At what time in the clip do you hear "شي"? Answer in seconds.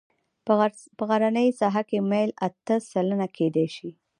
3.75-3.89